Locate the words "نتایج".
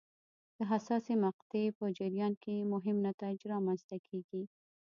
3.07-3.39